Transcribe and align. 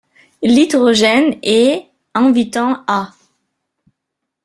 L'hydrogène 0.41 1.35
est', 1.43 1.85
invitant 2.15 2.83
à'. 2.87 3.11